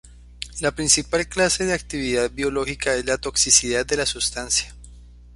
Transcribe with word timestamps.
La 0.61 0.71
principal 0.71 1.27
clase 1.27 1.63
de 1.63 1.73
actividad 1.75 2.31
biológica 2.31 2.95
es 2.95 3.05
la 3.05 3.19
toxicidad 3.19 3.85
de 3.85 3.97
la 3.97 4.07
sustancia. 4.07 4.73